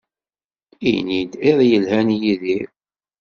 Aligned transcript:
Ini-d 0.91 1.33
iḍ 1.49 1.59
yelhan 1.69 2.09
a 2.15 2.17
Yidir. 2.23 2.69